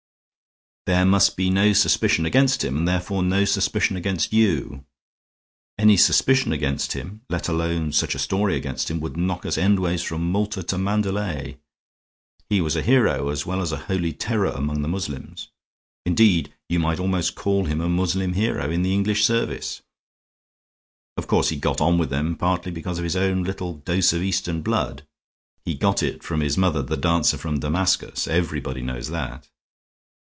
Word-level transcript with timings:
There 0.87 1.05
must 1.05 1.37
be 1.37 1.51
no 1.51 1.73
suspicion 1.73 2.25
against 2.25 2.63
him, 2.65 2.75
and 2.75 2.87
therefore 2.87 3.21
no 3.21 3.45
suspicion 3.45 3.95
against 3.95 4.33
you. 4.33 4.83
Any 5.77 5.95
suspicion 5.95 6.51
against 6.51 6.93
him, 6.93 7.21
let 7.29 7.47
alone 7.47 7.93
such 7.93 8.15
a 8.15 8.19
story 8.19 8.55
against 8.55 8.89
him, 8.89 8.99
would 8.99 9.15
knock 9.15 9.45
us 9.45 9.57
endways 9.59 10.01
from 10.03 10.31
Malta 10.31 10.63
to 10.63 10.79
Mandalay. 10.79 11.59
He 12.49 12.61
was 12.61 12.75
a 12.75 12.81
hero 12.81 13.29
as 13.29 13.45
well 13.45 13.61
as 13.61 13.71
a 13.71 13.77
holy 13.85 14.11
terror 14.11 14.49
among 14.49 14.81
the 14.81 14.87
Moslems. 14.87 15.49
Indeed, 16.05 16.51
you 16.67 16.79
might 16.79 16.99
almost 16.99 17.35
call 17.35 17.65
him 17.65 17.79
a 17.79 17.87
Moslem 17.87 18.33
hero 18.33 18.69
in 18.71 18.81
the 18.81 18.93
English 18.93 19.23
service. 19.23 19.83
Of 21.15 21.27
course 21.27 21.49
he 21.49 21.57
got 21.57 21.79
on 21.79 21.99
with 21.99 22.09
them 22.09 22.35
partly 22.35 22.71
because 22.71 22.97
of 22.97 23.03
his 23.03 23.15
own 23.15 23.43
little 23.43 23.75
dose 23.75 24.13
of 24.13 24.23
Eastern 24.23 24.63
blood; 24.63 25.07
he 25.63 25.75
got 25.75 26.01
it 26.01 26.23
from 26.23 26.41
his 26.41 26.57
mother, 26.57 26.81
the 26.81 26.97
dancer 26.97 27.37
from 27.37 27.59
Damascus; 27.59 28.27
everybody 28.27 28.81
knows 28.81 29.09
that." 29.09 29.47